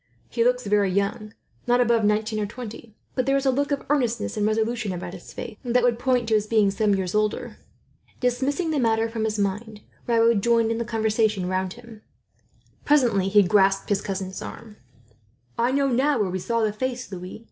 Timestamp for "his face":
5.13-5.57